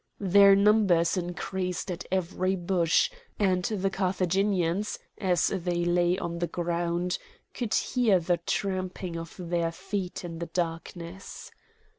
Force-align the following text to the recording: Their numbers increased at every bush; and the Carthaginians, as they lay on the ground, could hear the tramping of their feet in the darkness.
Their 0.19 0.55
numbers 0.55 1.15
increased 1.15 1.91
at 1.91 2.07
every 2.11 2.55
bush; 2.55 3.11
and 3.37 3.63
the 3.65 3.91
Carthaginians, 3.91 4.97
as 5.19 5.49
they 5.49 5.85
lay 5.85 6.17
on 6.17 6.39
the 6.39 6.47
ground, 6.47 7.19
could 7.53 7.75
hear 7.75 8.19
the 8.19 8.37
tramping 8.37 9.15
of 9.15 9.35
their 9.37 9.71
feet 9.71 10.25
in 10.25 10.39
the 10.39 10.47
darkness. 10.47 11.51